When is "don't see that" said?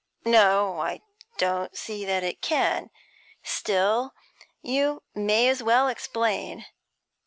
1.37-2.23